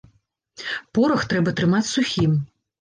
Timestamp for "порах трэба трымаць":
0.97-1.85